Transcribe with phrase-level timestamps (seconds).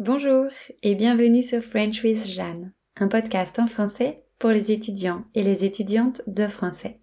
[0.00, 0.46] Bonjour
[0.82, 5.64] et bienvenue sur French with Jeanne, un podcast en français pour les étudiants et les
[5.64, 6.98] étudiantes de français.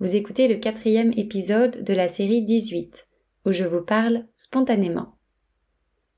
[0.00, 3.06] Vous écoutez le quatrième épisode de la série 18,
[3.46, 5.16] où je vous parle spontanément.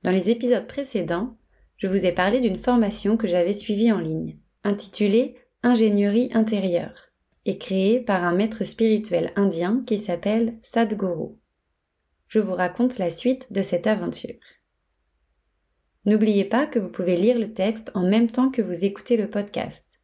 [0.03, 1.37] Dans les épisodes précédents,
[1.76, 7.10] je vous ai parlé d'une formation que j'avais suivie en ligne, intitulée Ingénierie intérieure,
[7.44, 11.37] et créée par un maître spirituel indien qui s'appelle Sadhguru.
[12.26, 14.40] Je vous raconte la suite de cette aventure.
[16.05, 19.30] N'oubliez pas que vous pouvez lire le texte en même temps que vous écoutez le
[19.30, 20.01] podcast.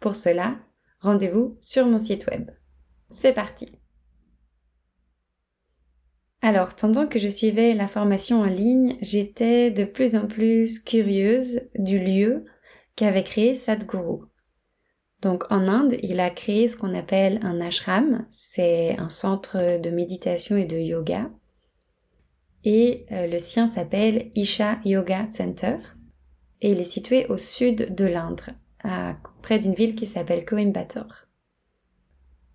[0.00, 0.56] Pour cela,
[1.00, 2.50] rendez-vous sur mon site web.
[3.10, 3.68] C'est parti.
[6.40, 11.62] Alors, pendant que je suivais la formation en ligne, j'étais de plus en plus curieuse
[11.76, 12.44] du lieu
[12.96, 14.26] qu'avait créé Sadhguru.
[15.20, 19.90] Donc en Inde, il a créé ce qu'on appelle un ashram, c'est un centre de
[19.90, 21.30] méditation et de yoga
[22.64, 25.76] et euh, le sien s'appelle Isha Yoga Center
[26.60, 28.40] et il est situé au sud de l'Inde,
[29.42, 31.28] près d'une ville qui s'appelle Coimbatore.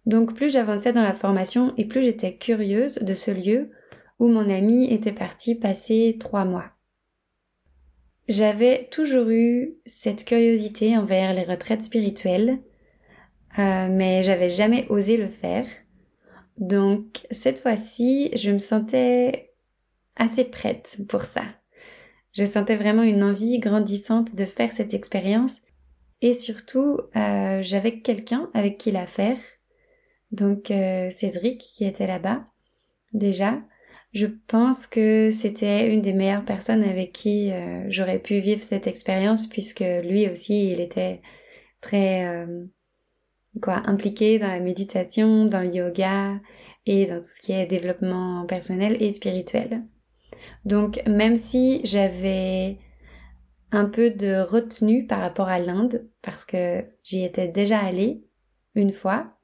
[0.05, 3.71] Donc plus j'avançais dans la formation et plus j'étais curieuse de ce lieu
[4.19, 6.71] où mon ami était parti passer trois mois.
[8.27, 12.59] J'avais toujours eu cette curiosité envers les retraites spirituelles,
[13.59, 15.65] euh, mais j'avais jamais osé le faire.
[16.57, 19.52] Donc cette fois-ci, je me sentais
[20.17, 21.43] assez prête pour ça.
[22.33, 25.61] Je sentais vraiment une envie grandissante de faire cette expérience
[26.21, 29.37] et surtout euh, j'avais quelqu'un avec qui la faire.
[30.31, 32.45] Donc euh, Cédric qui était là-bas
[33.13, 33.61] déjà.
[34.13, 38.87] Je pense que c'était une des meilleures personnes avec qui euh, j'aurais pu vivre cette
[38.87, 41.21] expérience puisque lui aussi il était
[41.81, 42.47] très
[43.61, 46.39] quoi impliqué dans la méditation, dans le yoga
[46.85, 49.83] et dans tout ce qui est développement personnel et spirituel.
[50.65, 52.77] Donc même si j'avais
[53.71, 58.23] un peu de retenue par rapport à l'Inde, parce que j'y étais déjà allée
[58.75, 59.37] une fois,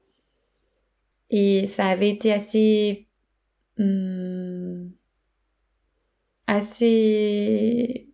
[1.30, 3.08] et ça avait été assez...
[3.78, 4.90] Hmm,
[6.46, 8.10] assez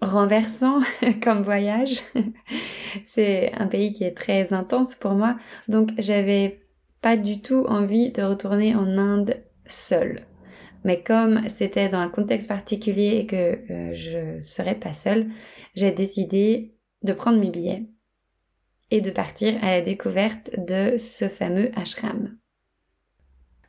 [0.00, 0.78] renversant
[1.22, 2.00] comme voyage.
[3.04, 5.36] C'est un pays qui est très intense pour moi,
[5.68, 6.60] donc j'avais
[7.00, 9.36] pas du tout envie de retourner en Inde
[9.66, 10.26] seule.
[10.86, 15.26] Mais comme c'était dans un contexte particulier et que euh, je serais pas seule,
[15.74, 17.86] j'ai décidé de prendre mes billets
[18.92, 22.38] et de partir à la découverte de ce fameux ashram.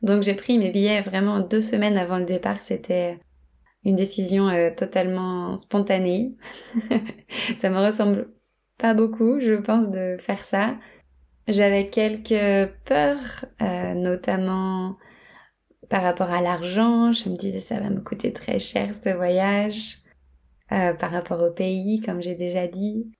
[0.00, 2.62] Donc j'ai pris mes billets vraiment deux semaines avant le départ.
[2.62, 3.18] C'était
[3.84, 6.36] une décision euh, totalement spontanée.
[7.58, 8.28] ça me ressemble
[8.78, 10.76] pas beaucoup, je pense, de faire ça.
[11.48, 14.98] J'avais quelques peurs, euh, notamment
[15.88, 19.98] par rapport à l'argent, je me disais ça va me coûter très cher ce voyage.
[20.70, 23.10] Euh, par rapport au pays, comme j'ai déjà dit.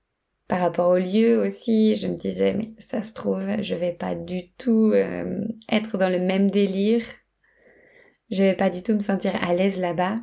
[0.49, 4.15] Par rapport au lieu aussi, je me disais mais ça se trouve, je vais pas
[4.15, 7.03] du tout euh, être dans le même délire.
[8.31, 10.19] Je vais pas du tout me sentir à l'aise là-bas.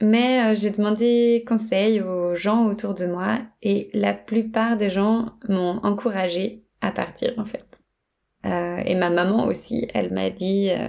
[0.00, 5.26] Mais euh, j'ai demandé conseil aux gens autour de moi et la plupart des gens
[5.48, 7.82] m'ont encouragé à partir en fait.
[8.46, 10.88] Euh, et ma maman aussi, elle m'a dit euh,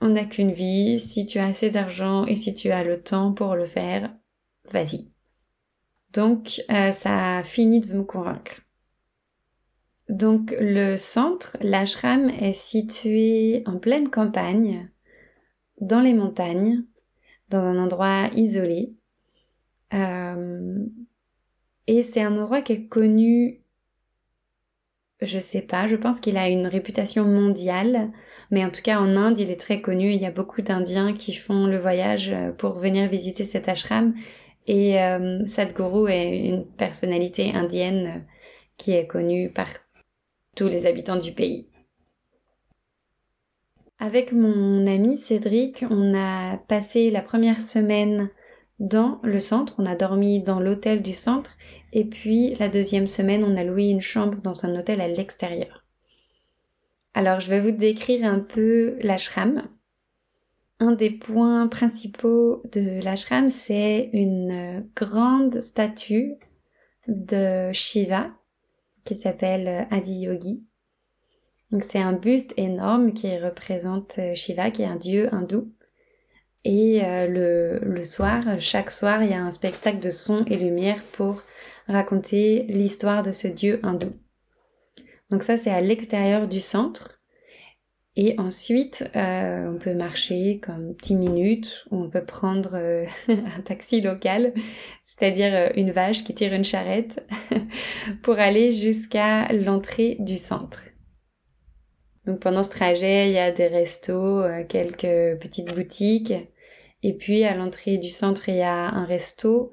[0.00, 3.32] on n'a qu'une vie, si tu as assez d'argent et si tu as le temps
[3.32, 4.12] pour le faire,
[4.70, 5.10] vas-y.
[6.12, 8.60] Donc euh, ça a fini de me convaincre.
[10.08, 14.90] Donc le centre, l'ashram, est situé en pleine campagne,
[15.80, 16.84] dans les montagnes,
[17.48, 18.94] dans un endroit isolé.
[21.86, 23.61] et c'est un endroit qui est connu
[25.24, 28.10] je sais pas, je pense qu'il a une réputation mondiale,
[28.50, 30.12] mais en tout cas en Inde, il est très connu.
[30.12, 34.14] Il y a beaucoup d'Indiens qui font le voyage euh, pour venir visiter cet ashram.
[34.66, 38.20] Et euh, Sadhguru est une personnalité indienne euh,
[38.76, 39.68] qui est connue par
[40.56, 41.68] tous les habitants du pays.
[43.98, 48.30] Avec mon ami Cédric, on a passé la première semaine
[48.80, 51.56] dans le centre, on a dormi dans l'hôtel du centre
[51.92, 55.84] et puis la deuxième semaine on a loué une chambre dans un hôtel à l'extérieur.
[57.14, 59.68] Alors je vais vous décrire un peu l'ashram.
[60.80, 66.34] Un des points principaux de l'ashram c'est une grande statue
[67.08, 68.30] de Shiva
[69.04, 70.62] qui s'appelle Adi Yogi.
[71.70, 75.72] Donc c'est un buste énorme qui représente Shiva qui est un dieu hindou
[76.64, 80.56] et euh, le, le soir, chaque soir, il y a un spectacle de son et
[80.56, 81.42] lumière pour
[81.88, 84.12] raconter l'histoire de ce dieu hindou.
[85.30, 87.22] Donc ça, c'est à l'extérieur du centre.
[88.14, 93.62] Et ensuite, euh, on peut marcher comme 10 minutes ou on peut prendre euh, un
[93.62, 94.52] taxi local,
[95.00, 97.26] c'est-à-dire euh, une vache qui tire une charrette,
[98.22, 100.90] pour aller jusqu'à l'entrée du centre.
[102.26, 106.34] Donc pendant ce trajet, il y a des restos, quelques petites boutiques,
[107.02, 109.72] et puis à l'entrée du centre, il y a un resto,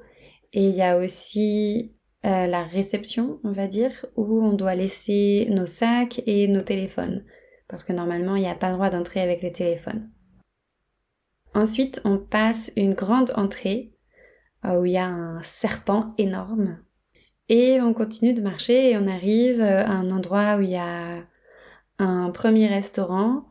[0.53, 5.67] et il y a aussi la réception, on va dire, où on doit laisser nos
[5.67, 7.23] sacs et nos téléphones
[7.69, 10.09] parce que normalement il n'y a pas le droit d'entrer avec les téléphones.
[11.53, 13.93] Ensuite, on passe une grande entrée
[14.65, 16.79] euh, où il y a un serpent énorme.
[17.47, 20.75] Et on continue de marcher et on arrive euh, à un endroit où il y
[20.75, 21.23] a
[21.99, 23.45] un premier restaurant.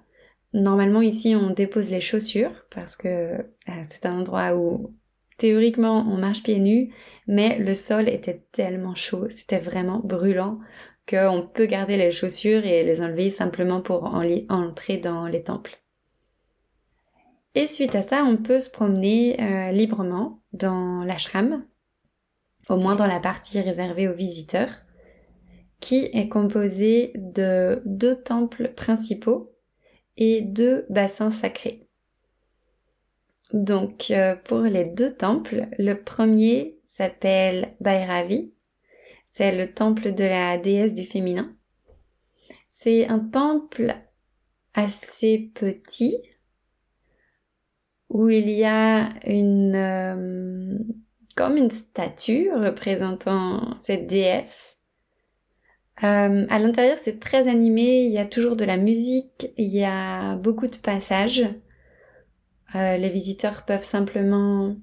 [0.52, 4.94] Normalement ici on dépose les chaussures parce que euh, c'est un endroit où
[5.38, 6.92] théoriquement on marche pieds nus,
[7.26, 10.58] mais le sol était tellement chaud, c'était vraiment brûlant
[11.08, 15.80] qu'on peut garder les chaussures et les enlever simplement pour entrer dans les temples.
[17.54, 21.64] Et suite à ça, on peut se promener euh, librement dans l'ashram,
[22.68, 24.70] au moins dans la partie réservée aux visiteurs,
[25.80, 29.54] qui est composée de deux temples principaux
[30.16, 31.87] et deux bassins sacrés.
[33.52, 38.52] Donc euh, pour les deux temples, le premier s'appelle Bhairavi
[39.28, 41.54] c'est le temple de la déesse du féminin.
[42.66, 43.94] C'est un temple
[44.74, 46.16] assez petit
[48.08, 50.78] où il y a une euh,
[51.36, 54.80] comme une statue représentant cette déesse.
[56.02, 58.04] Euh, à l'intérieur, c'est très animé.
[58.04, 59.52] Il y a toujours de la musique.
[59.56, 61.44] Il y a beaucoup de passages.
[62.74, 64.76] Euh, les visiteurs peuvent simplement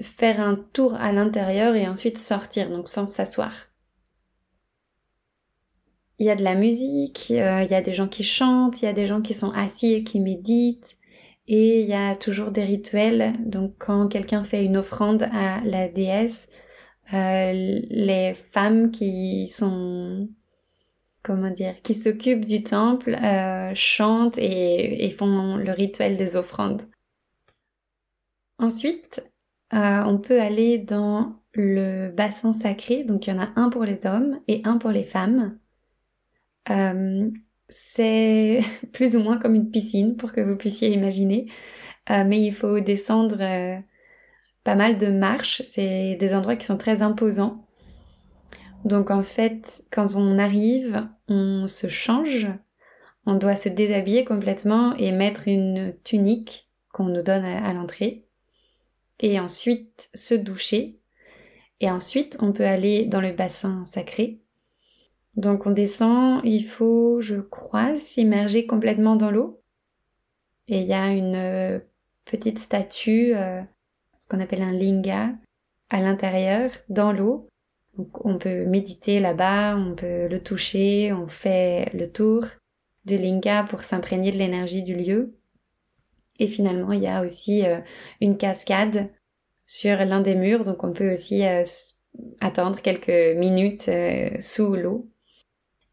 [0.00, 3.52] faire un tour à l'intérieur et ensuite sortir, donc sans s'asseoir.
[6.18, 8.86] Il y a de la musique, euh, il y a des gens qui chantent, il
[8.86, 10.96] y a des gens qui sont assis et qui méditent,
[11.46, 13.34] et il y a toujours des rituels.
[13.44, 16.48] Donc quand quelqu'un fait une offrande à la déesse,
[17.12, 20.28] euh, les femmes qui sont
[21.26, 26.82] comment dire, qui s'occupent du temple euh, chantent et, font le rituel des offrandes.
[28.58, 29.24] Ensuite,
[29.74, 33.84] euh, on peut aller dans le bassin sacré, donc il y en a un pour
[33.84, 35.58] les hommes et un pour les femmes.
[36.70, 37.28] Euh,
[37.68, 38.60] c'est
[38.92, 41.50] plus ou moins comme une piscine pour que vous puissiez imaginer,
[42.08, 43.82] mais il faut descendre
[44.62, 47.65] pas mal de marches, c'est des endroits qui sont très imposants.
[48.86, 52.46] Donc en fait, quand on arrive, on se change,
[53.26, 58.26] on doit se déshabiller complètement et mettre une tunique qu'on nous donne à l'entrée
[59.18, 61.00] et ensuite se doucher.
[61.80, 64.38] Et ensuite, on peut aller dans le bassin sacré.
[65.34, 69.60] Donc on descend, il faut, je crois, s'immerger complètement dans l'eau.
[70.68, 71.80] Et il y a une euh,
[72.24, 73.62] petite statue, euh,
[74.20, 75.32] ce qu'on appelle un linga,
[75.90, 77.48] à l'intérieur, dans l'eau.
[78.24, 82.44] On peut méditer là-bas, on peut le toucher, on fait le tour
[83.06, 85.34] du linga pour s'imprégner de l'énergie du lieu.
[86.38, 87.80] Et finalement, il y a aussi euh,
[88.20, 89.08] une cascade
[89.64, 91.62] sur l'un des murs, donc on peut aussi euh,
[92.40, 95.08] attendre quelques minutes euh, sous l'eau.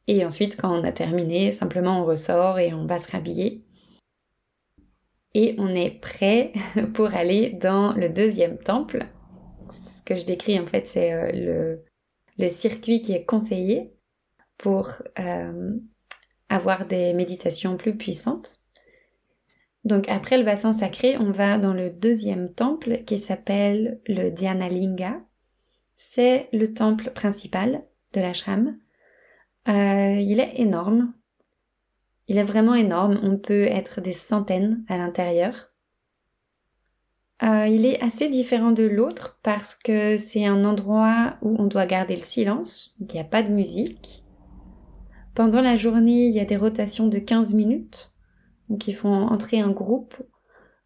[0.08, 3.64] Et ensuite, quand on a terminé, simplement on ressort et on va se rhabiller.
[5.34, 6.52] Et on est prêt
[6.94, 9.08] pour aller dans le deuxième temple.
[9.72, 11.84] Ce que je décris en fait, c'est le,
[12.38, 13.94] le circuit qui est conseillé
[14.58, 14.90] pour
[16.50, 18.64] avoir des méditations plus puissantes.
[19.84, 25.20] Donc après le bassin sacré, on va dans le deuxième temple qui s'appelle le Dhyanalinga.
[25.96, 28.78] C'est le temple principal de l'ashram.
[29.68, 31.14] Euh, il est énorme.
[32.28, 33.20] Il est vraiment énorme.
[33.24, 35.73] On peut être des centaines à l'intérieur.
[37.44, 41.86] Euh, il est assez différent de l'autre parce que c'est un endroit où on doit
[41.86, 44.24] garder le silence, il n'y a pas de musique.
[45.36, 48.14] Pendant la journée, il y a des rotations de 15 minutes.
[48.70, 50.16] Donc ils font entrer un groupe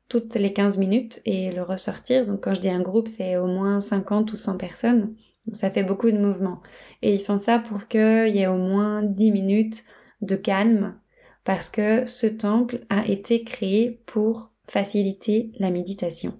[0.10, 2.26] toutes les 15 minutes et le ressortir.
[2.26, 5.16] Donc quand je dis un groupe, c'est au moins 50 ou 100 personnes.
[5.46, 6.62] Donc ça fait beaucoup de mouvements.
[7.04, 9.84] Et ils font ça pour qu'il y ait au moins 10 minutes
[10.22, 11.00] de calme
[11.44, 16.34] parce que ce temple a été créé pour faciliter la méditation.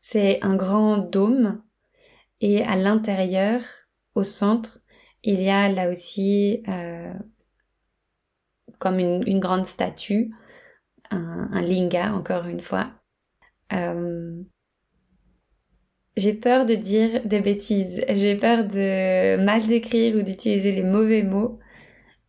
[0.00, 1.62] C'est un grand dôme
[2.40, 3.60] et à l'intérieur,
[4.14, 4.80] au centre,
[5.22, 7.12] il y a là aussi euh,
[8.78, 10.32] comme une, grande statue,
[11.10, 12.90] un, linga encore une fois.
[13.72, 14.40] Euh,
[16.16, 21.22] j'ai peur de dire des bêtises, j'ai peur de mal décrire ou d'utiliser les mauvais
[21.22, 21.58] mots,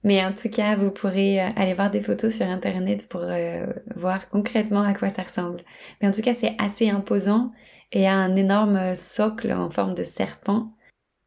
[0.04, 3.66] Mais en tout cas, vous pourrez euh, aller voir des photos sur internet pour euh,
[3.96, 5.62] voir concrètement à quoi ça ressemble.
[6.02, 7.52] Mais en tout cas, c'est assez imposant
[7.92, 10.74] et a un énorme socle en forme de serpent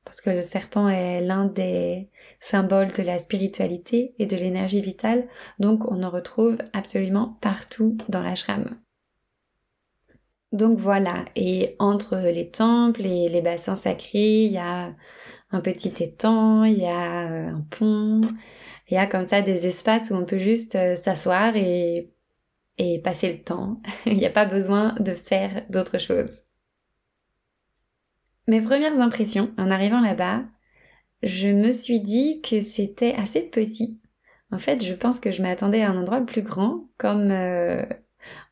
[0.04, 5.26] parce que le serpent est l'un des symboles de la spiritualité et de l'énergie vitale,
[5.58, 8.76] donc on en retrouve absolument partout dans l'ashram.
[10.52, 14.94] Donc voilà, et entre les temples et les bassins sacrés, il y a
[15.50, 18.20] un petit étang, il y a euh, un pont,
[18.92, 22.12] il y a comme ça des espaces où on peut juste euh, s'asseoir et,
[23.02, 23.80] passer le temps.
[24.06, 26.42] il n'y a pas besoin de faire d'autres choses.
[28.48, 30.42] Mes premières impressions en arrivant là-bas,
[31.22, 33.98] je me suis dit que c'était assez petit.
[34.50, 37.82] En fait, je pense que je m'attendais à un endroit plus grand, comme euh,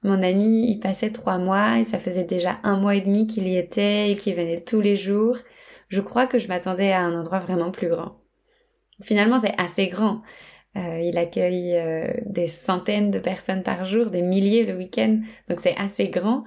[0.02, 3.46] mon ami y passait trois mois et ça faisait déjà un mois et demi qu'il
[3.46, 5.36] y était et qu'il venait tous les jours.
[5.88, 8.19] Je crois que je m'attendais à un endroit vraiment plus grand.
[9.02, 10.22] Finalement, c'est assez grand.
[10.76, 15.60] Euh, il accueille euh, des centaines de personnes par jour, des milliers le week-end, donc
[15.60, 16.44] c'est assez grand.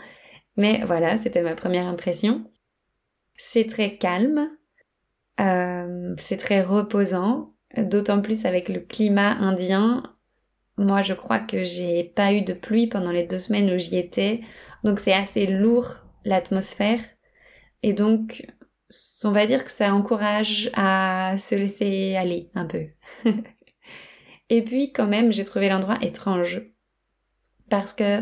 [0.55, 2.49] Mais voilà, c'était ma première impression.
[3.35, 4.49] C'est très calme,
[5.41, 10.03] euh, c'est très reposant, d'autant plus avec le climat indien.
[10.77, 13.97] Moi, je crois que j'ai pas eu de pluie pendant les deux semaines où j'y
[13.97, 14.41] étais,
[14.83, 15.87] donc c'est assez lourd
[16.23, 17.01] l'atmosphère.
[17.81, 18.47] Et donc,
[19.23, 22.87] on va dire que ça encourage à se laisser aller un peu.
[24.49, 26.61] Et puis, quand même, j'ai trouvé l'endroit étrange.
[27.69, 28.21] Parce que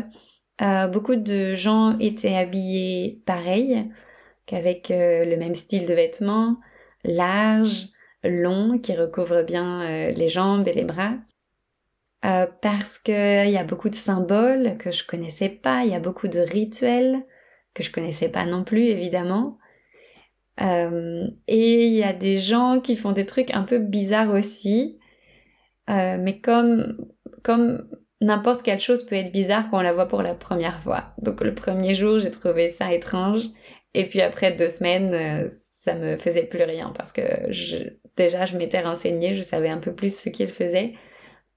[0.62, 3.90] euh, beaucoup de gens étaient habillés pareil,
[4.46, 6.58] qu'avec euh, le même style de vêtements,
[7.04, 7.88] large,
[8.22, 11.14] long, qui recouvre bien euh, les jambes et les bras.
[12.60, 16.28] Parce qu'il y a beaucoup de symboles que je connaissais pas, il y a beaucoup
[16.28, 17.26] de rituels
[17.74, 19.58] que je connaissais pas non plus évidemment.
[20.58, 24.98] Et il y a des gens qui font des trucs un peu bizarres aussi,
[25.88, 26.96] mais comme
[27.42, 27.88] comme
[28.22, 31.14] n'importe quelle chose peut être bizarre quand on la voit pour la première fois.
[31.18, 33.42] Donc le premier jour, j'ai trouvé ça étrange
[33.94, 37.78] et puis après deux semaines, euh, ça me faisait plus rien parce que je,
[38.16, 40.94] déjà je m'étais renseignée, je savais un peu plus ce qu'il faisait.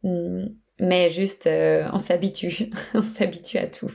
[0.04, 0.46] Hmm,
[0.80, 3.92] mais juste, euh, on s'habitue, on s'habitue à tout.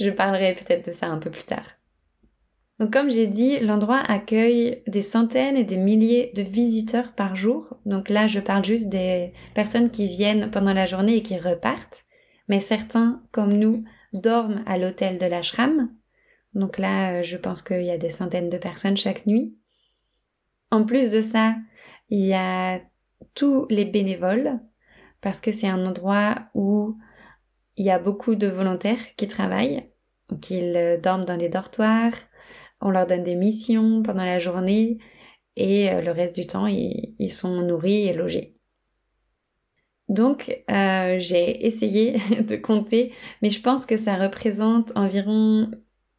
[0.00, 1.66] Je parlerai peut-être de ça un peu plus tard.
[2.80, 7.78] Donc comme j'ai dit, l'endroit accueille des centaines et des milliers de visiteurs par jour.
[7.86, 12.04] Donc là, je parle juste des personnes qui viennent pendant la journée et qui repartent.
[12.48, 15.88] Mais certains, comme nous, dorment à l'hôtel de l'ashram,
[16.54, 19.56] donc là, euh, je pense qu'il y a des centaines de personnes chaque nuit.
[20.70, 21.56] En plus de ça,
[22.10, 22.80] il y a
[23.34, 24.60] tous les bénévoles,
[25.20, 26.96] parce que c'est un endroit où
[27.76, 29.90] il y a beaucoup de volontaires qui travaillent,
[30.40, 32.12] qu'ils euh, dorment dans les dortoirs,
[32.80, 34.98] on leur donne des missions pendant la journée,
[35.56, 38.56] et euh, le reste du temps, ils, sont nourris et logés.
[40.08, 42.12] Donc, j'ai essayé
[42.42, 43.12] de compter,
[43.42, 45.70] mais je pense que ça représente environ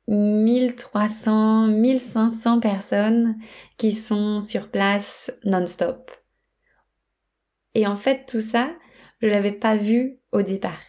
[0.08, 3.38] 1300, 1500 personnes
[3.78, 6.12] qui sont sur place non-stop.
[7.74, 8.72] Et en fait, tout ça,
[9.22, 10.82] je l'avais pas vu au départ.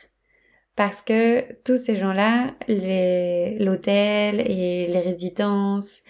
[0.76, 6.02] Parce que tous ces gens-là, l'hôtel et les résidences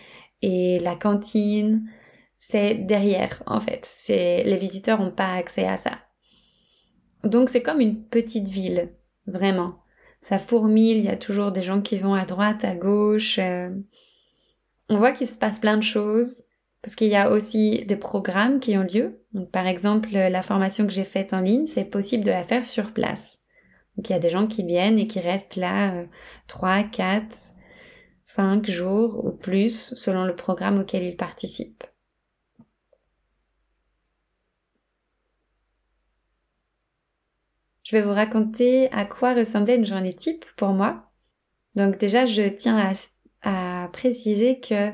[0.42, 1.88] et la cantine,
[2.36, 3.84] c'est derrière, en fait.
[3.84, 5.98] C'est, les visiteurs n'ont pas accès à ça.
[7.24, 8.90] Donc c'est comme une petite ville,
[9.26, 9.76] vraiment
[10.26, 13.38] ça fourmille, il y a toujours des gens qui vont à droite, à gauche.
[13.38, 13.70] Euh.
[14.88, 16.42] On voit qu'il se passe plein de choses
[16.82, 19.20] parce qu'il y a aussi des programmes qui ont lieu.
[19.34, 22.64] Donc, par exemple, la formation que j'ai faite en ligne, c'est possible de la faire
[22.64, 23.38] sur place.
[23.96, 26.04] Donc il y a des gens qui viennent et qui restent là
[26.48, 27.54] 3, 4,
[28.24, 31.84] 5 jours ou plus selon le programme auquel ils participent.
[37.86, 41.12] je vais vous raconter à quoi ressemblait une journée type pour moi.
[41.76, 42.92] Donc déjà, je tiens
[43.42, 44.90] à, préciser que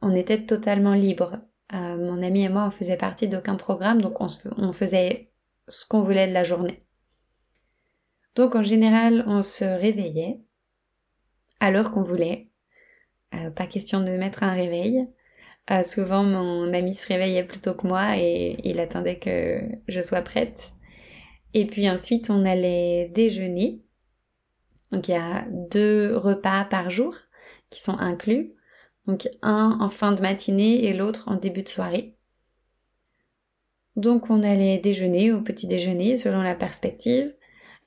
[0.00, 1.38] on était totalement libre.
[1.72, 5.30] Euh, mon ami et moi, on faisait partie d'aucun programme, donc on, faisait
[5.68, 6.84] ce qu'on voulait de la journée.
[8.34, 10.40] Donc en général, on se réveillait
[11.60, 12.48] à l'heure qu'on voulait.
[13.34, 15.06] Euh, pas question de mettre un réveil.
[15.70, 20.22] Euh, souvent, mon ami se réveillait plutôt que moi et il attendait que je sois
[20.22, 20.72] prête.
[21.54, 23.82] Et puis ensuite, on allait déjeuner.
[24.90, 27.14] Donc il y a deux repas par jour
[27.70, 28.54] qui sont inclus.
[29.06, 32.16] Donc un en fin de matinée et l'autre en début de soirée.
[33.96, 37.34] Donc on allait déjeuner au petit déjeuner selon la perspective.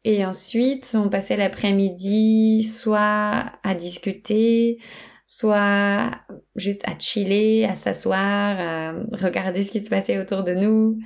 [0.08, 4.78] Et ensuite, on passait l'après-midi soit à discuter,
[5.26, 6.12] soit
[6.56, 11.00] juste à chiller, à s'asseoir, à regarder ce qui se passait autour de nous.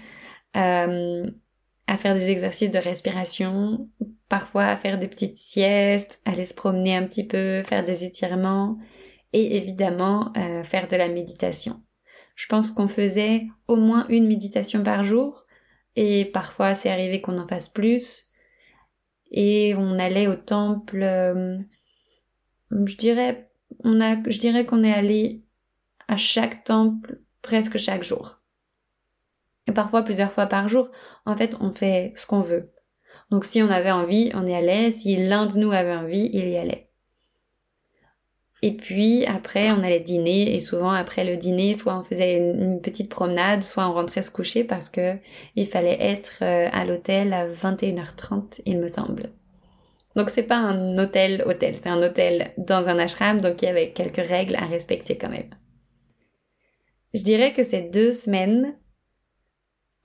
[0.57, 1.25] Euh,
[1.87, 3.89] à faire des exercices de respiration,
[4.27, 8.77] parfois à faire des petites siestes, aller se promener un petit peu, faire des étirements
[9.31, 11.81] et évidemment euh, faire de la méditation.
[12.35, 15.45] Je pense qu'on faisait au moins une méditation par jour
[15.95, 18.28] et parfois c'est arrivé qu'on en fasse plus
[19.31, 21.57] et on allait au temple euh,
[22.71, 23.49] je dirais
[23.83, 25.43] on a je dirais qu'on est allé
[26.07, 28.41] à chaque temple presque chaque jour.
[29.67, 30.89] Et parfois plusieurs fois par jour.
[31.25, 32.71] En fait on fait ce qu'on veut.
[33.29, 34.91] Donc si on avait envie on y allait.
[34.91, 36.88] Si l'un de nous avait envie il y allait
[38.61, 42.81] et puis après, on allait dîner et souvent après le dîner, soit on faisait une,
[42.81, 45.15] petite promenade, soit on rentrait se coucher parce que
[45.55, 49.29] il fallait être euh, à l'hôtel à 21h30, il me semble.
[50.15, 53.69] Donc c'est pas un hôtel hôtel, c'est un hôtel dans un ashram, donc il y
[53.69, 55.49] avait quelques règles à respecter quand même.
[57.13, 58.75] Je dirais que ces deux semaines,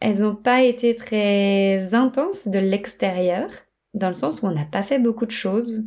[0.00, 3.48] elles n'ont pas été très intenses de l'extérieur,
[3.94, 5.84] dans le sens où on n'a pas fait beaucoup de choses.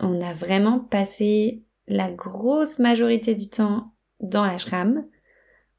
[0.00, 5.06] On a vraiment passé la grosse majorité du temps dans l'ashram.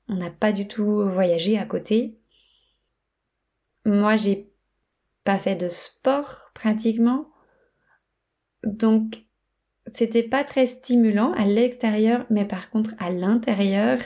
[0.08, 2.20] On n'a pas du tout voyagé à côté.
[3.86, 4.52] Moi, j'ai
[5.24, 7.30] pas fait de sport pratiquement.
[8.64, 9.24] Donc,
[9.88, 14.00] c'était pas très stimulant à l'extérieur, mais par contre, à l'intérieur,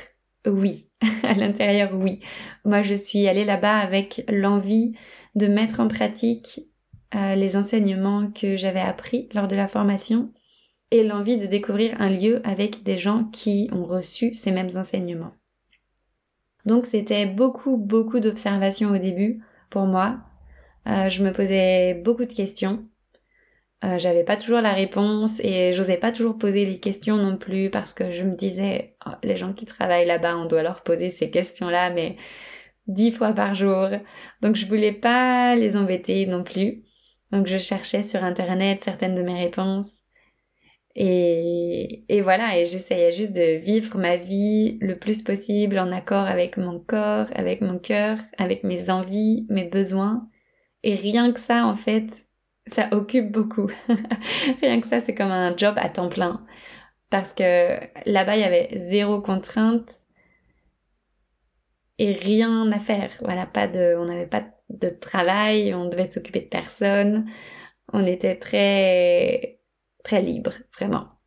[0.45, 0.89] oui.
[1.23, 2.21] à l'intérieur, oui.
[2.63, 4.95] Moi, je suis allée là-bas avec l'envie
[5.35, 6.61] de mettre en pratique
[7.15, 10.31] euh, les enseignements que j'avais appris lors de la formation
[10.91, 15.33] et l'envie de découvrir un lieu avec des gens qui ont reçu ces mêmes enseignements.
[16.65, 20.19] Donc c'était beaucoup, beaucoup d'observations au début pour moi.
[20.87, 22.85] Euh, je me posais beaucoup de questions.
[23.83, 27.69] Euh, j'avais pas toujours la réponse et j'osais pas toujours poser les questions non plus
[27.69, 31.09] parce que je me disais oh, les gens qui travaillent là-bas on doit leur poser
[31.09, 32.15] ces questions-là mais
[32.87, 33.89] dix fois par jour
[34.41, 36.85] donc je voulais pas les embêter non plus
[37.31, 39.99] donc je cherchais sur internet certaines de mes réponses
[40.99, 46.25] et, et voilà, et j'essayais juste de vivre ma vie le plus possible en accord
[46.25, 50.27] avec mon corps, avec mon cœur, avec mes envies, mes besoins.
[50.81, 52.27] Et rien que ça, en fait,
[52.65, 53.69] ça occupe beaucoup.
[54.61, 56.43] rien que ça, c'est comme un job à temps plein.
[57.11, 57.77] Parce que
[58.09, 60.01] là-bas, il y avait zéro contrainte
[61.99, 63.11] et rien à faire.
[63.21, 67.29] Voilà, pas de, on n'avait pas de travail, on devait s'occuper de personne.
[67.93, 69.56] On était très
[70.11, 71.17] libre, vraiment.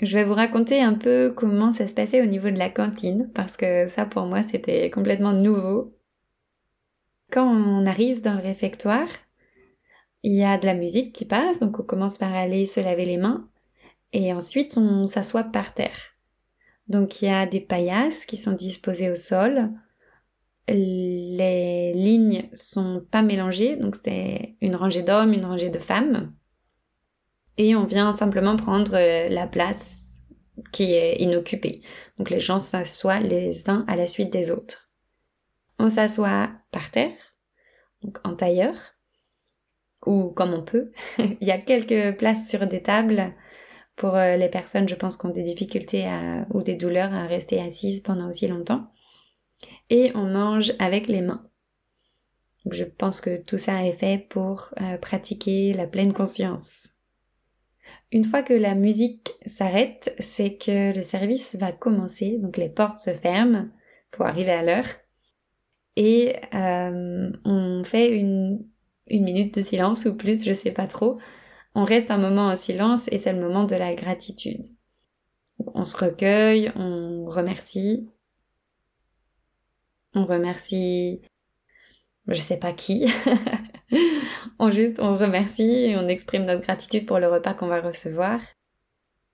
[0.00, 3.30] Je vais vous raconter un peu comment ça se passait au niveau de la cantine,
[3.34, 5.92] parce que ça pour moi c'était complètement nouveau.
[7.30, 9.08] Quand on arrive dans le réfectoire,
[10.22, 13.04] il y a de la musique qui passe, donc on commence par aller se laver
[13.04, 13.48] les mains,
[14.12, 15.98] et ensuite on s'assoit par terre.
[16.86, 19.70] Donc il y a des paillasses qui sont disposées au sol,
[20.68, 26.32] les lignes sont pas mélangées, donc c'est une rangée d'hommes, une rangée de femmes.
[27.56, 30.22] Et on vient simplement prendre euh, la place
[30.72, 31.82] qui est inoccupée.
[32.18, 34.90] Donc les gens s'assoient les uns à la suite des autres.
[35.78, 37.16] On s'assoit par terre,
[38.02, 38.74] donc en tailleur,
[40.06, 40.92] ou comme on peut.
[41.18, 43.34] Il y a quelques places sur des tables
[43.96, 46.08] pour euh, les personnes, je pense, qui ont des difficultés
[46.50, 48.88] ou des douleurs à rester assises pendant aussi longtemps
[49.90, 51.44] et on mange avec les mains.
[52.70, 56.90] je pense que tout ça est fait pour euh, pratiquer la pleine conscience.
[58.12, 62.98] Une fois que la musique s'arrête, c'est que le service va commencer, donc les portes
[62.98, 63.68] se ferment,
[64.14, 64.86] faut arriver à l'heure,
[65.96, 68.64] et euh, on fait une,
[69.10, 71.18] une minute de silence ou plus, je sais pas trop.
[71.74, 74.66] On reste un moment en silence et c'est le moment de la gratitude.
[75.74, 78.08] on se recueille, on remercie,
[80.14, 81.22] on remercie
[82.28, 83.10] je sais pas qui.
[84.58, 88.40] on juste on remercie et on exprime notre gratitude pour le repas qu'on va recevoir.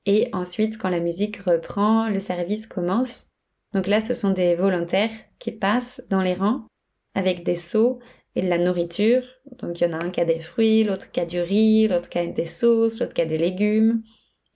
[0.06, 3.30] Et ensuite, quand la musique reprend, le service commence.
[3.72, 6.66] Donc là, ce sont des volontaires qui passent dans les rangs
[7.14, 7.98] avec des seaux
[8.36, 9.22] et de la nourriture.
[9.58, 11.88] Donc il y en a un qui a des fruits, l'autre qui a du riz,
[11.88, 14.02] l'autre qui a des sauces, l'autre qui a des légumes.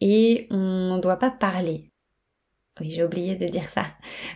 [0.01, 1.91] Et on ne doit pas parler.
[2.81, 3.85] Oui, j'ai oublié de dire ça.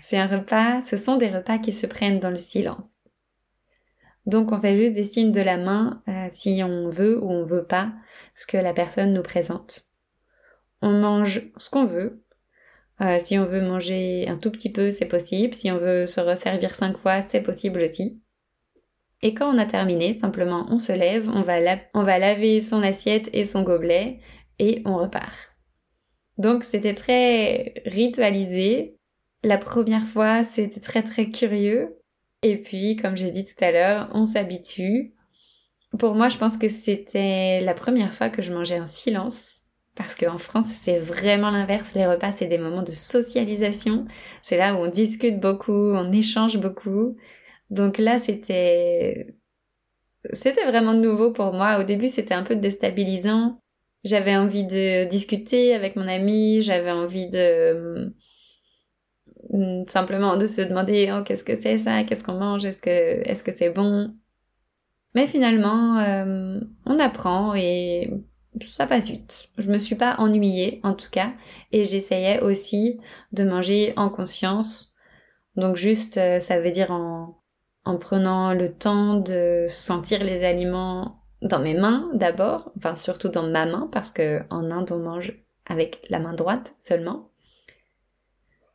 [0.02, 3.02] C'est un repas, ce sont des repas qui se prennent dans le silence.
[4.26, 7.44] Donc on fait juste des signes de la main euh, si on veut ou on
[7.44, 7.92] veut pas
[8.34, 9.90] ce que la personne nous présente.
[10.80, 12.24] On mange ce qu'on veut.
[13.00, 15.54] Euh, si on veut manger un tout petit peu, c'est possible.
[15.54, 18.20] Si on veut se resservir cinq fois, c'est possible aussi.
[19.22, 21.58] Et quand on a terminé, simplement on se lève, on va,
[21.94, 24.20] on va laver son assiette et son gobelet
[24.58, 25.51] et on repart.
[26.38, 28.96] Donc c'était très ritualisé
[29.44, 31.98] La première fois, c'était très très curieux.
[32.42, 35.14] Et puis, comme j'ai dit tout à l'heure, on s'habitue.
[35.98, 39.62] Pour moi, je pense que c'était la première fois que je mangeais en silence.
[39.94, 41.94] Parce qu'en France, c'est vraiment l'inverse.
[41.94, 44.06] Les repas, c'est des moments de socialisation.
[44.42, 47.16] C'est là où on discute beaucoup, on échange beaucoup.
[47.70, 49.36] Donc là, c'était,
[50.32, 51.78] c'était vraiment nouveau pour moi.
[51.80, 53.61] Au début, c'était un peu déstabilisant.
[54.04, 58.12] J'avais envie de discuter avec mon ami, j'avais envie de,
[59.50, 62.02] hum, simplement de se demander, oh, qu'est-ce que c'est ça?
[62.04, 62.64] Qu'est-ce qu'on mange?
[62.64, 64.14] Est-ce que, est-ce que c'est bon?
[65.14, 68.10] Mais finalement, euh, on apprend et
[68.60, 69.48] ça passe vite.
[69.58, 71.32] Je me suis pas ennuyée, en tout cas,
[71.70, 72.98] et j'essayais aussi
[73.32, 74.94] de manger en conscience.
[75.56, 77.40] Donc juste, euh, ça veut dire en,
[77.84, 83.42] en prenant le temps de sentir les aliments dans mes mains d'abord, enfin surtout dans
[83.42, 85.32] ma main, parce que en Inde on mange
[85.66, 87.30] avec la main droite seulement,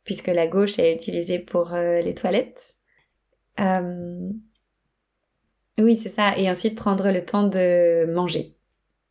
[0.04, 2.76] puisque la gauche est utilisée pour euh, les toilettes.
[3.60, 4.30] Euh,
[5.78, 6.36] oui, c'est ça.
[6.36, 8.56] Et ensuite prendre le temps de manger.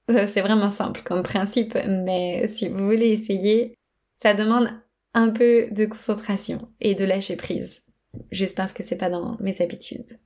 [0.09, 3.77] C'est vraiment simple comme principe, mais si vous voulez essayer,
[4.15, 4.69] ça demande
[5.13, 7.83] un peu de concentration et de lâcher prise.
[8.31, 10.19] Juste parce que c'est pas dans mes habitudes.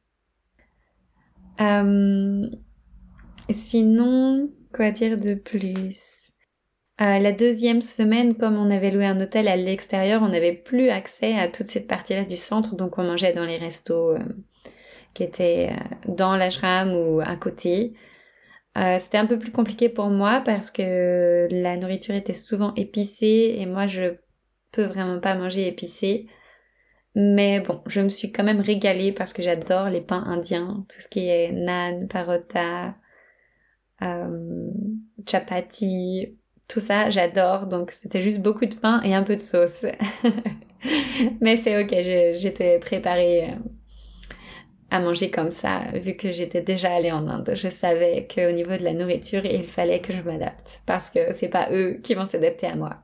[1.60, 2.48] Euh,
[3.50, 6.32] sinon, quoi dire de plus?
[7.02, 10.90] Euh, La deuxième semaine, comme on avait loué un hôtel à l'extérieur, on n'avait plus
[10.90, 14.20] accès à toute cette partie-là du centre, donc on mangeait dans les restos euh,
[15.14, 15.72] qui étaient
[16.08, 17.94] dans l'ashram ou à côté.
[18.78, 23.56] Euh, c'était un peu plus compliqué pour moi parce que la nourriture était souvent épicée
[23.58, 24.16] et moi je
[24.72, 26.28] peux vraiment pas manger épicé.
[27.16, 31.02] Mais bon, je me suis quand même régalée parce que j'adore les pains indiens, tout
[31.02, 32.96] ce qui est naan, parota,
[34.04, 34.70] euh,
[35.28, 36.38] chapati,
[36.68, 37.68] tout ça, j'adore.
[37.68, 39.86] Donc c'était juste beaucoup de pain et un peu de sauce.
[41.42, 41.96] Mais c'est ok,
[42.34, 43.56] j'étais préparée euh,
[44.90, 47.52] à manger comme ça, vu que j'étais déjà allée en Inde.
[47.56, 51.50] Je savais qu'au niveau de la nourriture, il fallait que je m'adapte, parce que c'est
[51.50, 52.98] pas eux qui vont s'adapter à moi.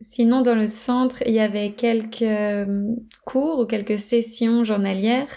[0.00, 5.28] Sinon, dans le centre, il y avait quelques euh, cours ou quelques sessions journalières.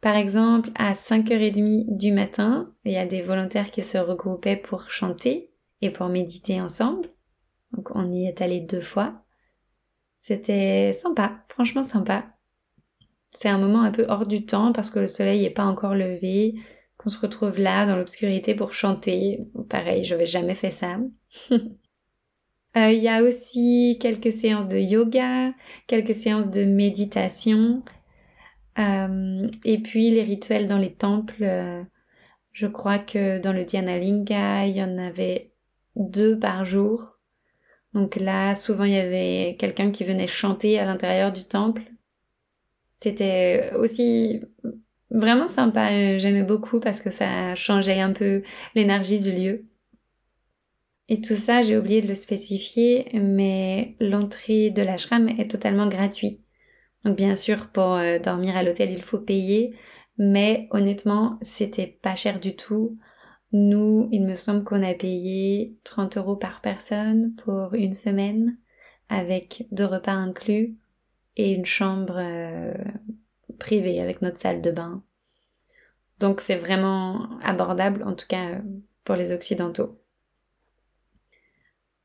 [0.00, 4.90] Par exemple, à 5h30 du matin, il y a des volontaires qui se regroupaient pour
[4.90, 7.10] chanter et pour méditer ensemble.
[7.72, 9.24] Donc on y est allé deux fois.
[10.18, 12.24] C'était sympa, franchement sympa.
[13.30, 15.94] C'est un moment un peu hors du temps parce que le soleil n'est pas encore
[15.94, 16.54] levé,
[16.96, 19.46] qu'on se retrouve là dans l'obscurité pour chanter.
[19.68, 20.98] Pareil, je n'avais jamais fait ça.
[22.76, 25.52] Euh, il y a aussi quelques séances de yoga,
[25.88, 27.82] quelques séances de méditation,
[29.64, 31.42] et puis les rituels dans les temples.
[31.42, 31.82] Euh,
[32.52, 35.52] je crois que dans le Dhyanalinga, il y en avait
[35.96, 37.18] deux par jour.
[37.94, 41.82] Donc là, souvent, il y avait quelqu'un qui venait chanter à l'intérieur du temple.
[42.98, 44.40] C'était aussi
[45.10, 48.42] vraiment sympa, j'aimais beaucoup parce que ça changeait un peu
[48.74, 49.64] l'énergie du lieu.
[51.08, 56.40] Et tout ça, j'ai oublié de le spécifier, mais l'entrée de l'ashram est totalement gratuite.
[57.04, 59.74] Donc bien sûr, pour euh, dormir à l'hôtel, il faut payer,
[60.18, 62.98] mais honnêtement, c'était pas cher du tout.
[63.52, 68.58] Nous, il me semble qu'on a payé 30 euros par personne pour une semaine,
[69.08, 70.76] avec deux repas inclus
[71.36, 72.74] et une chambre euh,
[73.58, 75.02] privée avec notre salle de bain.
[76.18, 78.60] Donc c'est vraiment abordable, en tout cas
[79.04, 79.98] pour les Occidentaux.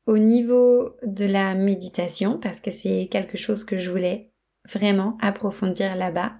[0.06, 4.30] Au niveau de la méditation, parce que c'est quelque chose que je voulais
[4.72, 6.32] vraiment approfondir là-bas.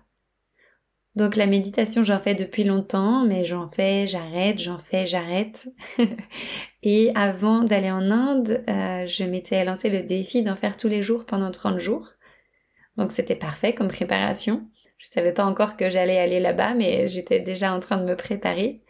[1.16, 5.66] Donc la méditation, j'en fais depuis longtemps, mais j'en fais, j'arrête, j'en fais, j'arrête.
[6.82, 11.00] et avant d'aller en Inde, euh, je m'étais lancé le défi d'en faire tous les
[11.00, 12.10] jours pendant 30 jours.
[12.98, 14.68] Donc c'était parfait comme préparation.
[14.98, 18.16] Je savais pas encore que j'allais aller là-bas, mais j'étais déjà en train de me
[18.16, 18.82] préparer.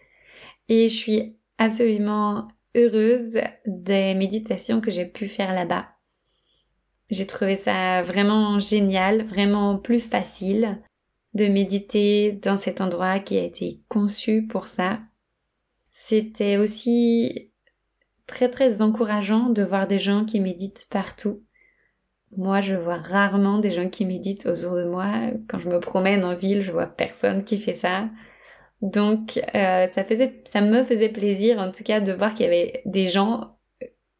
[0.68, 5.95] Et je suis absolument heureuse des méditations que j'ai pu faire là-bas.
[7.10, 10.80] J'ai trouvé ça vraiment génial, vraiment plus facile
[11.34, 15.00] de méditer dans cet endroit qui a été conçu pour ça.
[15.90, 17.52] C'était aussi
[18.26, 21.44] très très encourageant de voir des gens qui méditent partout.
[22.36, 25.10] Moi, je vois rarement des gens qui méditent autour de moi.
[25.48, 28.08] Quand je me promène en ville, je vois personne qui fait ça.
[28.82, 32.48] Donc, euh, ça faisait, ça me faisait plaisir, en tout cas, de voir qu'il y
[32.48, 33.56] avait des gens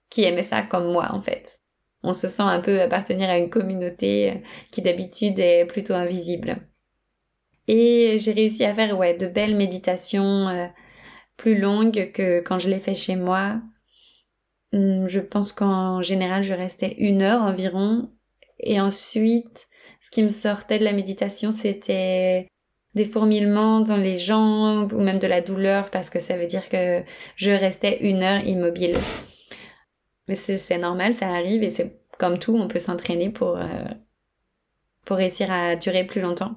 [0.09, 1.61] qui aimaient ça comme moi, en fait.
[2.07, 6.59] On se sent un peu appartenir à une communauté qui d'habitude est plutôt invisible.
[7.67, 10.67] Et j'ai réussi à faire, ouais, de belles méditations euh,
[11.37, 13.61] plus longues que quand je l'ai fait chez moi.
[14.73, 18.09] Hum, je pense qu'en général, je restais une heure environ
[18.61, 19.67] Et ensuite,
[20.01, 22.47] ce qui me sortait de la méditation, c'était
[22.95, 26.69] des fourmillements dans les jambes ou même de la douleur parce que ça veut dire
[26.69, 27.03] que
[27.35, 28.99] je restais une heure immobile.
[30.29, 33.85] Mais c'est normal, ça arrive et c'est comme tout, on peut s'entraîner pour, euh,
[35.05, 36.57] pour réussir à durer plus longtemps.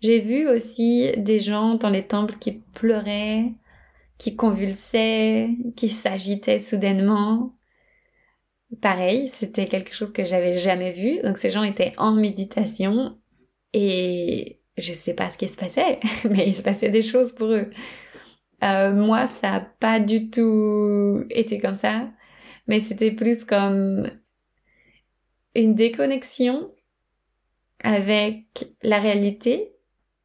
[0.00, 3.52] J'ai vu aussi des gens dans les temples qui pleuraient,
[4.18, 7.54] qui convulsaient, qui s'agitaient soudainement.
[8.80, 11.20] Pareil, c'était quelque chose que j'avais jamais vu.
[11.22, 13.18] Donc ces gens étaient en méditation
[13.72, 17.48] et je sais pas ce qui se passait, mais il se passait des choses pour
[17.48, 17.70] eux.
[18.64, 22.08] Euh, moi, ça a pas du tout été comme ça,
[22.66, 24.10] mais c'était plus comme
[25.54, 26.70] une déconnexion
[27.80, 29.74] avec la réalité,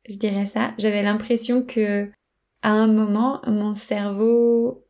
[0.10, 0.74] je dirais ça.
[0.78, 2.10] J'avais l'impression que
[2.62, 4.86] à un moment, mon cerveau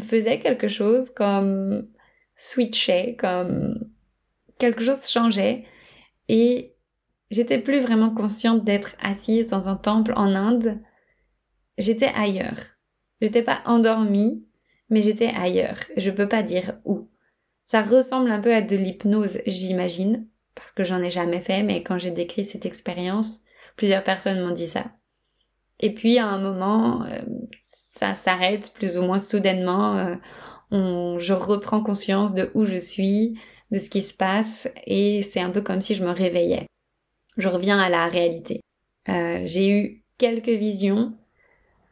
[0.00, 1.88] faisait quelque chose comme
[2.36, 3.90] switchait, comme
[4.58, 5.64] quelque chose changeait
[6.28, 6.74] et
[7.30, 10.80] j'étais plus vraiment consciente d'être assise dans un temple en Inde.
[11.78, 12.60] J'étais ailleurs.
[13.20, 14.46] J'étais pas endormie,
[14.90, 15.78] mais j'étais ailleurs.
[15.96, 17.08] Je peux pas dire où.
[17.64, 21.82] Ça ressemble un peu à de l'hypnose, j'imagine, parce que j'en ai jamais fait, mais
[21.82, 23.40] quand j'ai décrit cette expérience,
[23.76, 24.86] plusieurs personnes m'ont dit ça.
[25.80, 27.20] Et puis à un moment, euh,
[27.58, 29.96] ça s'arrête plus ou moins soudainement.
[29.96, 30.14] Euh,
[30.70, 33.38] on, je reprends conscience de où je suis,
[33.70, 36.66] de ce qui se passe, et c'est un peu comme si je me réveillais.
[37.36, 38.60] Je reviens à la réalité.
[39.08, 41.14] Euh, j'ai eu quelques visions,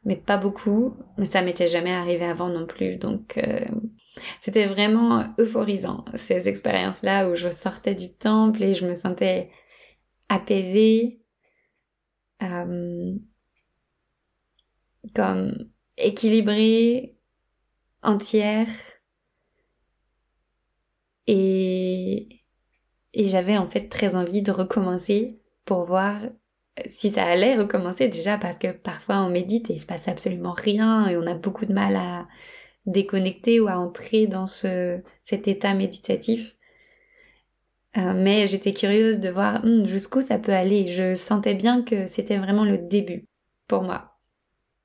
[0.07, 0.97] mais pas beaucoup.
[1.19, 3.39] Mais ça m'était jamais arrivé avant non plus, donc
[4.41, 9.51] c'était vraiment euphorisant, ces expériences-là où je sortais du temple et je me sentais
[10.29, 11.21] apaisée,
[12.43, 13.15] euh,
[15.15, 17.17] comme équilibrée,
[18.03, 18.69] entière.
[21.27, 22.45] Et,
[23.13, 26.21] et j'avais en fait très envie de recommencer pour voir
[26.87, 30.53] si ça allait recommencer déjà parce que parfois on médite et il se passe absolument
[30.53, 32.27] rien et on a beaucoup de mal à
[32.87, 36.55] déconnecter ou à entrer dans ce, cet état méditatif.
[37.97, 40.87] Euh, mais j'étais curieuse de voir hmm, jusqu'où ça peut aller.
[40.87, 43.27] Je sentais bien que c'était vraiment le début
[43.69, 44.19] pour moi.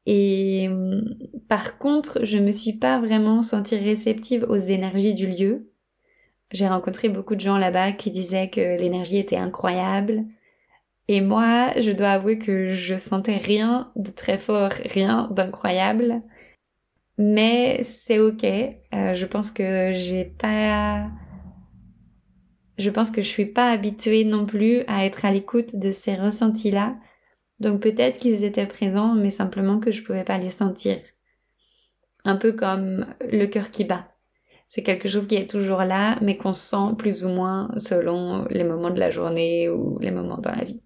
[0.05, 1.03] Et hmm,
[1.47, 5.69] par contre, je me suis pas vraiment sentie réceptive aux énergies du lieu.
[6.51, 10.25] J'ai rencontré beaucoup de gens là-bas qui disaient que l'énergie était incroyable.
[11.07, 16.23] Et moi, je dois avouer que je sentais rien de très fort, rien d'incroyable
[17.21, 18.43] mais c'est ok.
[18.43, 21.09] Euh, je pense que j'ai pas,
[22.77, 26.15] je pense que je suis pas habituée non plus à être à l'écoute de ces
[26.15, 26.95] ressentis-là.
[27.59, 30.97] Donc peut-être qu'ils étaient présents, mais simplement que je pouvais pas les sentir.
[32.25, 34.07] Un peu comme le cœur qui bat.
[34.67, 38.63] C'est quelque chose qui est toujours là, mais qu'on sent plus ou moins selon les
[38.63, 40.81] moments de la journée ou les moments dans la vie.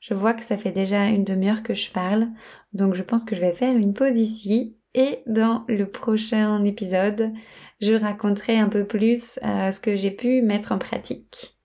[0.00, 2.28] Je vois que ça fait déjà une demi-heure que je parle,
[2.72, 7.32] donc je pense que je vais faire une pause ici et dans le prochain épisode,
[7.80, 11.58] je raconterai un peu plus euh, ce que j'ai pu mettre en pratique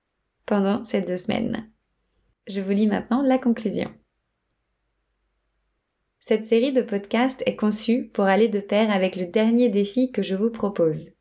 [0.46, 1.72] pendant ces deux semaines.
[2.48, 3.92] Je vous lis maintenant la conclusion.
[6.20, 10.22] Cette série de podcasts est conçue pour aller de pair avec le dernier défi que
[10.22, 11.12] je vous propose.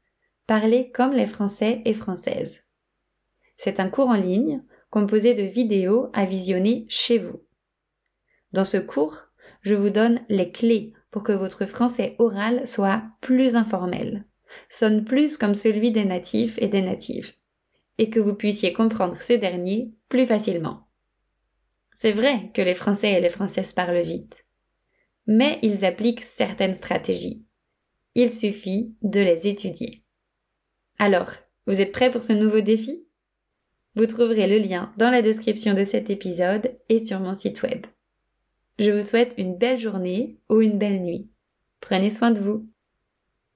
[0.46, 2.64] Parler comme les Français et Françaises.
[3.56, 4.62] C'est un cours en ligne
[4.94, 7.42] composé de vidéos à visionner chez vous.
[8.52, 9.26] Dans ce cours,
[9.60, 14.24] je vous donne les clés pour que votre français oral soit plus informel,
[14.68, 17.32] sonne plus comme celui des natifs et des natives,
[17.98, 20.86] et que vous puissiez comprendre ces derniers plus facilement.
[21.96, 24.46] C'est vrai que les Français et les Françaises parlent vite,
[25.26, 27.44] mais ils appliquent certaines stratégies.
[28.14, 30.04] Il suffit de les étudier.
[31.00, 31.32] Alors,
[31.66, 33.03] vous êtes prêts pour ce nouveau défi?
[33.94, 37.86] Vous trouverez le lien dans la description de cet épisode et sur mon site web.
[38.78, 41.30] Je vous souhaite une belle journée ou une belle nuit.
[41.80, 42.68] Prenez soin de vous.